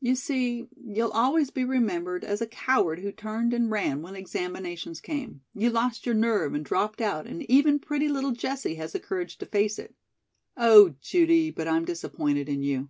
[0.00, 4.98] You see, you'll always be remembered as a coward who turned and ran when examinations
[4.98, 8.98] came you lost your nerve and dropped out and even pretty little Jessie has the
[8.98, 9.94] courage to face it.
[10.56, 12.88] Oh, Judy, but I'm disappointed in you.